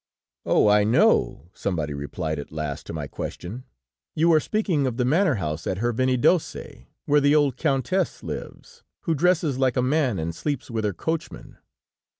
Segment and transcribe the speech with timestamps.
[0.47, 3.65] "'Oh, I know!' somebody replied at last to my question;
[4.15, 9.13] 'you are speaking of the manor house at Hervénidozse, where the old countess lives, who
[9.13, 11.57] dresses like a man and sleeps with her coachman.'